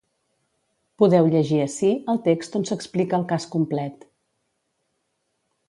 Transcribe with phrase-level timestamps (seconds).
[1.01, 4.09] Podeu llegir ací el text on s’explica el cas complet.